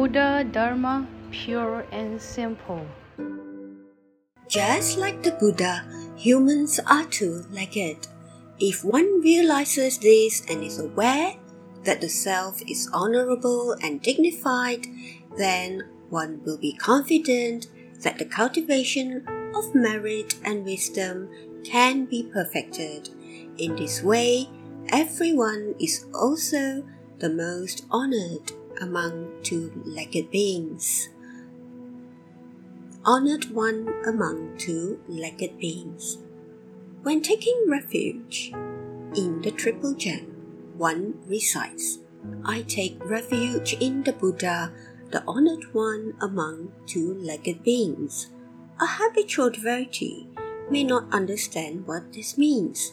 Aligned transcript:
Buddha 0.00 0.48
Dharma 0.50 1.06
pure 1.30 1.84
and 1.92 2.16
simple. 2.16 2.86
Just 4.48 4.96
like 4.96 5.22
the 5.22 5.32
Buddha, 5.32 5.84
humans 6.16 6.80
are 6.86 7.04
too 7.04 7.44
like 7.50 7.76
it. 7.76 8.08
If 8.58 8.82
one 8.82 9.20
realizes 9.20 9.98
this 9.98 10.40
and 10.48 10.64
is 10.64 10.78
aware 10.78 11.34
that 11.84 12.00
the 12.00 12.08
self 12.08 12.62
is 12.66 12.88
honorable 12.94 13.76
and 13.82 14.00
dignified, 14.00 14.86
then 15.36 15.82
one 16.08 16.40
will 16.46 16.56
be 16.56 16.72
confident 16.72 17.66
that 18.00 18.16
the 18.16 18.24
cultivation 18.24 19.28
of 19.54 19.74
merit 19.74 20.32
and 20.46 20.64
wisdom 20.64 21.28
can 21.62 22.06
be 22.06 22.22
perfected. 22.22 23.10
In 23.58 23.76
this 23.76 24.02
way, 24.02 24.48
everyone 24.88 25.74
is 25.78 26.06
also 26.14 26.88
the 27.18 27.28
most 27.28 27.84
honored 27.90 28.52
among 28.80 29.30
two 29.42 29.70
legged 29.84 30.30
beings. 30.30 31.08
Honored 33.04 33.50
one 33.54 33.88
among 34.06 34.56
two 34.58 35.00
legged 35.08 35.58
beings. 35.58 36.18
When 37.02 37.22
taking 37.22 37.66
refuge 37.68 38.52
in 39.14 39.40
the 39.42 39.50
Triple 39.50 39.94
Gem, 39.94 40.26
one 40.76 41.14
recites, 41.26 41.98
I 42.44 42.62
take 42.62 43.02
refuge 43.04 43.74
in 43.80 44.02
the 44.02 44.12
Buddha, 44.12 44.72
the 45.10 45.22
honored 45.26 45.72
one 45.72 46.14
among 46.20 46.72
two 46.86 47.14
legged 47.14 47.62
beings. 47.62 48.28
A 48.80 48.86
habitual 48.86 49.50
devotee 49.50 50.28
may 50.70 50.84
not 50.84 51.12
understand 51.12 51.86
what 51.86 52.12
this 52.12 52.36
means. 52.36 52.92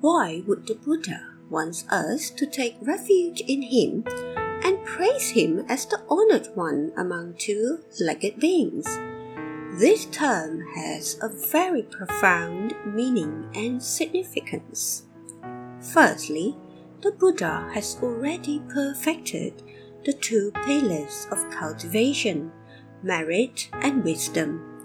Why 0.00 0.42
would 0.46 0.66
the 0.66 0.74
Buddha 0.74 1.32
want 1.50 1.84
us 1.90 2.30
to 2.30 2.46
take 2.46 2.76
refuge 2.82 3.40
in 3.40 3.62
him 3.62 4.04
and 4.64 4.84
praise 4.84 5.30
him 5.30 5.64
as 5.68 5.86
the 5.86 6.02
honored 6.08 6.48
one 6.54 6.92
among 6.96 7.34
two 7.34 7.84
legged 8.00 8.38
beings? 8.38 8.86
This 9.78 10.06
term 10.06 10.64
has 10.74 11.18
a 11.20 11.28
very 11.28 11.82
profound 11.82 12.74
meaning 12.86 13.50
and 13.54 13.82
significance. 13.82 15.02
Firstly, 15.80 16.56
the 17.02 17.12
Buddha 17.12 17.68
has 17.74 17.98
already 18.02 18.62
perfected 18.68 19.62
the 20.04 20.12
two 20.12 20.52
pillars 20.64 21.26
of 21.30 21.50
cultivation, 21.50 22.52
merit 23.02 23.68
and 23.72 24.02
wisdom. 24.02 24.84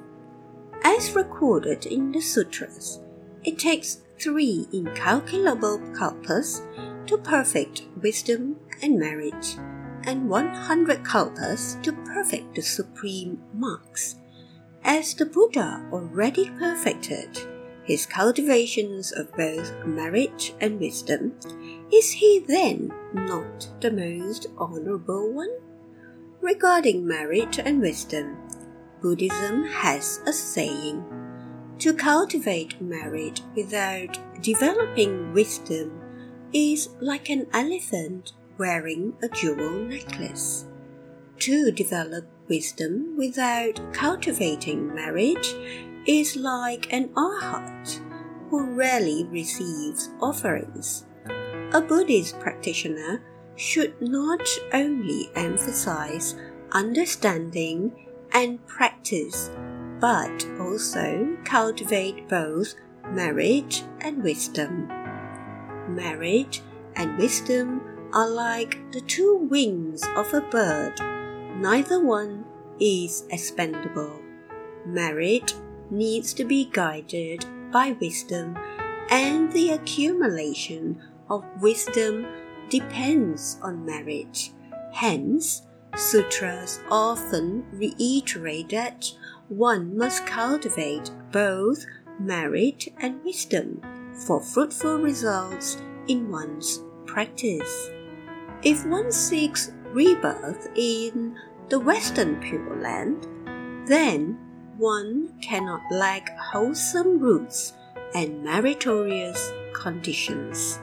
As 0.83 1.15
recorded 1.15 1.85
in 1.85 2.11
the 2.11 2.21
sutras, 2.21 2.99
it 3.43 3.57
takes 3.57 4.01
three 4.19 4.67
incalculable 4.73 5.79
kalpas 5.95 6.61
to 7.07 7.17
perfect 7.17 7.83
wisdom 8.01 8.57
and 8.81 8.99
merit, 8.99 9.57
and 10.03 10.29
100 10.29 11.03
kalpas 11.03 11.81
to 11.83 11.93
perfect 11.93 12.55
the 12.55 12.61
supreme 12.61 13.41
marks. 13.53 14.15
As 14.83 15.13
the 15.13 15.25
Buddha 15.25 15.85
already 15.91 16.49
perfected 16.49 17.39
his 17.83 18.05
cultivations 18.05 19.11
of 19.11 19.31
both 19.33 19.73
merit 19.85 20.53
and 20.59 20.79
wisdom, 20.79 21.33
is 21.91 22.11
he 22.11 22.43
then 22.47 22.91
not 23.13 23.69
the 23.81 23.91
most 23.91 24.47
honorable 24.57 25.31
one? 25.31 25.51
Regarding 26.41 27.05
merit 27.05 27.59
and 27.59 27.81
wisdom, 27.81 28.37
Buddhism 29.01 29.65
has 29.65 30.19
a 30.25 30.33
saying 30.33 31.03
to 31.79 31.93
cultivate 31.93 32.79
merit 32.79 33.41
without 33.55 34.17
developing 34.41 35.33
wisdom 35.33 35.99
is 36.53 36.89
like 36.99 37.29
an 37.29 37.47
elephant 37.53 38.33
wearing 38.57 39.13
a 39.23 39.29
jewel 39.29 39.71
necklace. 39.85 40.65
To 41.39 41.71
develop 41.71 42.25
wisdom 42.47 43.15
without 43.17 43.81
cultivating 43.93 44.93
merit 44.93 45.45
is 46.05 46.35
like 46.35 46.91
an 46.93 47.09
arhat 47.09 47.99
who 48.49 48.75
rarely 48.75 49.25
receives 49.25 50.09
offerings. 50.21 51.05
A 51.73 51.81
Buddhist 51.81 52.39
practitioner 52.39 53.23
should 53.55 53.99
not 54.01 54.47
only 54.73 55.29
emphasize 55.35 56.35
understanding 56.71 58.07
and 58.33 58.65
practice, 58.67 59.49
but 59.99 60.45
also 60.59 61.37
cultivate 61.43 62.27
both 62.27 62.75
merit 63.11 63.83
and 64.01 64.23
wisdom. 64.23 64.87
Merit 65.87 66.61
and 66.95 67.17
wisdom 67.17 67.81
are 68.13 68.29
like 68.29 68.91
the 68.91 69.01
two 69.01 69.47
wings 69.49 70.03
of 70.15 70.33
a 70.33 70.41
bird. 70.41 70.99
Neither 71.57 72.03
one 72.03 72.45
is 72.79 73.25
expendable. 73.29 74.19
Merit 74.85 75.53
needs 75.89 76.33
to 76.33 76.43
be 76.43 76.65
guided 76.71 77.45
by 77.71 77.95
wisdom, 77.99 78.57
and 79.09 79.51
the 79.51 79.71
accumulation 79.71 81.01
of 81.29 81.45
wisdom 81.61 82.25
depends 82.69 83.57
on 83.61 83.85
merit. 83.85 84.51
Hence, 84.93 85.63
Sutras 85.95 86.79
often 86.89 87.65
reiterate 87.73 88.69
that 88.69 89.11
one 89.49 89.97
must 89.97 90.25
cultivate 90.25 91.11
both 91.31 91.85
merit 92.19 92.87
and 92.99 93.23
wisdom 93.23 93.81
for 94.25 94.41
fruitful 94.41 94.99
results 94.99 95.77
in 96.07 96.31
one's 96.31 96.81
practice. 97.05 97.89
If 98.63 98.85
one 98.85 99.11
seeks 99.11 99.71
rebirth 99.91 100.69
in 100.75 101.35
the 101.69 101.79
Western 101.79 102.39
Pure 102.39 102.79
Land, 102.79 103.27
then 103.87 104.37
one 104.77 105.33
cannot 105.41 105.81
lack 105.91 106.37
wholesome 106.37 107.19
roots 107.19 107.73
and 108.13 108.43
meritorious 108.43 109.51
conditions. 109.73 110.79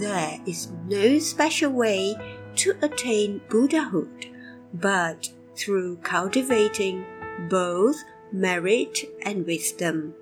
There 0.00 0.40
is 0.46 0.72
no 0.88 1.18
special 1.18 1.70
way 1.72 2.14
to 2.56 2.74
attain 2.80 3.42
Buddhahood, 3.50 4.34
but 4.72 5.28
through 5.54 5.96
cultivating 5.98 7.04
both 7.50 7.96
merit 8.32 9.00
and 9.22 9.44
wisdom. 9.44 10.14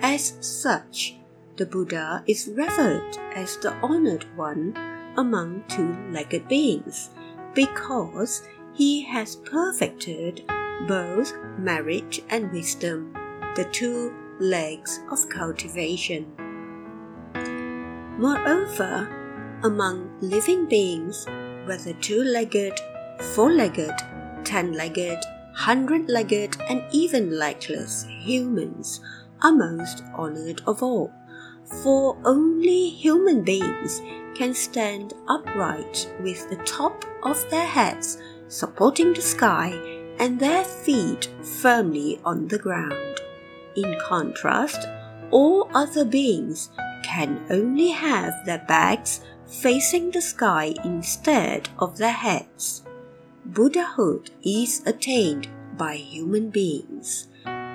As 0.00 0.34
such, 0.40 1.14
the 1.56 1.66
Buddha 1.66 2.24
is 2.26 2.48
revered 2.48 3.16
as 3.36 3.56
the 3.58 3.72
honored 3.74 4.26
one 4.36 4.74
among 5.16 5.64
two 5.68 5.96
legged 6.10 6.48
beings 6.48 7.10
because 7.54 8.42
he 8.74 9.02
has 9.04 9.36
perfected 9.36 10.44
both 10.86 11.32
merit 11.58 12.24
and 12.30 12.50
wisdom, 12.52 13.12
the 13.56 13.64
two 13.72 14.14
legs 14.38 15.00
of 15.10 15.28
cultivation. 15.28 16.26
Moreover, 18.18 19.08
among 19.62 20.10
living 20.20 20.66
beings, 20.66 21.26
whether 21.66 21.92
two 21.94 22.22
legged, 22.22 22.78
four 23.34 23.52
legged, 23.52 23.94
ten 24.44 24.72
legged, 24.72 25.18
hundred 25.54 26.08
legged, 26.08 26.56
and 26.68 26.82
even 26.92 27.38
legless 27.38 28.06
humans 28.08 29.00
are 29.42 29.52
most 29.52 30.02
honored 30.14 30.62
of 30.66 30.82
all, 30.82 31.12
for 31.82 32.16
only 32.24 32.90
human 32.90 33.42
beings 33.42 34.02
can 34.34 34.54
stand 34.54 35.14
upright 35.28 36.10
with 36.22 36.48
the 36.50 36.56
top 36.64 37.04
of 37.22 37.48
their 37.50 37.66
heads 37.66 38.18
supporting 38.48 39.12
the 39.12 39.22
sky 39.22 39.72
and 40.18 40.38
their 40.38 40.64
feet 40.64 41.28
firmly 41.42 42.20
on 42.24 42.48
the 42.48 42.58
ground. 42.58 43.20
In 43.76 43.96
contrast, 44.00 44.86
all 45.30 45.70
other 45.72 46.04
beings 46.04 46.70
can 47.02 47.40
only 47.50 47.90
have 47.90 48.34
their 48.44 48.64
backs 48.66 49.20
facing 49.46 50.10
the 50.10 50.20
sky 50.20 50.74
instead 50.84 51.68
of 51.78 51.96
their 51.96 52.12
heads. 52.12 52.82
Buddhahood 53.44 54.30
is 54.44 54.82
attained 54.86 55.48
by 55.76 55.96
human 55.96 56.50
beings. 56.50 57.28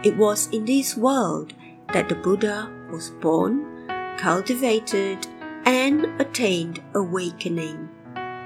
It 0.04 0.16
was 0.16 0.48
in 0.52 0.66
this 0.66 0.96
world 0.96 1.54
that 1.92 2.10
the 2.10 2.16
Buddha 2.16 2.69
was 2.92 3.10
born, 3.10 3.75
cultivated, 4.18 5.28
and 5.66 6.06
attained 6.22 6.82
awakening. 6.94 7.90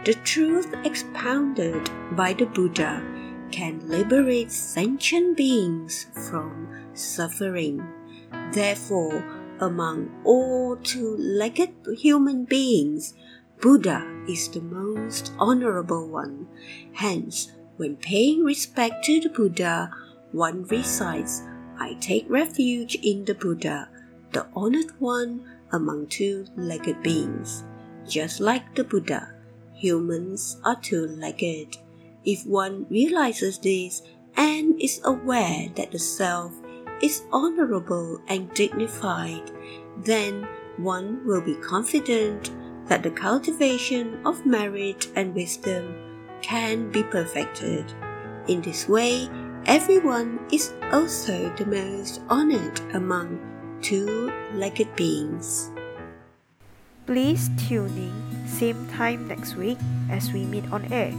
The 0.05 0.13
truth 0.23 0.73
expounded 0.85 1.89
by 2.15 2.33
the 2.33 2.45
Buddha 2.45 3.03
can 3.51 3.87
liberate 3.87 4.51
sentient 4.51 5.35
beings 5.35 6.07
from 6.29 6.67
suffering. 6.93 7.85
Therefore, 8.53 9.23
among 9.59 10.09
all 10.23 10.77
two 10.77 11.17
legged 11.17 11.73
human 11.97 12.45
beings, 12.45 13.13
Buddha 13.59 14.07
is 14.27 14.47
the 14.47 14.61
most 14.61 15.33
honorable 15.37 16.07
one. 16.07 16.47
Hence, 16.93 17.51
when 17.75 17.97
paying 17.97 18.43
respect 18.43 19.03
to 19.05 19.19
the 19.19 19.29
Buddha, 19.29 19.91
one 20.31 20.63
recites, 20.63 21.43
I 21.77 21.95
take 21.99 22.29
refuge 22.29 22.95
in 22.95 23.25
the 23.25 23.35
Buddha, 23.35 23.89
the 24.31 24.47
honored 24.55 24.91
one 24.99 25.58
among 25.71 26.07
two 26.07 26.45
legged 26.55 27.01
beings. 27.03 27.63
Just 28.07 28.39
like 28.39 28.75
the 28.75 28.83
Buddha, 28.83 29.33
humans 29.73 30.57
are 30.63 30.75
two 30.75 31.07
legged. 31.07 31.77
If 32.25 32.45
one 32.45 32.85
realizes 32.89 33.59
this 33.59 34.01
and 34.35 34.81
is 34.81 35.01
aware 35.03 35.69
that 35.75 35.91
the 35.91 35.99
self 35.99 36.53
is 37.01 37.23
honorable 37.31 38.19
and 38.27 38.53
dignified, 38.53 39.51
then 40.03 40.47
one 40.77 41.25
will 41.25 41.41
be 41.41 41.55
confident 41.55 42.51
that 42.87 43.03
the 43.03 43.11
cultivation 43.11 44.19
of 44.25 44.45
merit 44.45 45.07
and 45.15 45.35
wisdom 45.35 45.93
can 46.41 46.89
be 46.91 47.03
perfected. 47.03 47.93
In 48.47 48.61
this 48.61 48.87
way, 48.87 49.29
everyone 49.65 50.39
is 50.51 50.73
also 50.91 51.53
the 51.55 51.65
most 51.65 52.21
honored 52.29 52.79
among 52.93 53.39
two 53.81 54.31
legged 54.53 54.95
beings. 54.95 55.69
Please 57.05 57.49
tune 57.57 57.95
in 57.97 58.47
same 58.47 58.87
time 58.89 59.27
next 59.27 59.55
week 59.55 59.77
as 60.09 60.31
we 60.31 60.45
meet 60.45 60.65
on 60.71 60.85
air. 60.91 61.13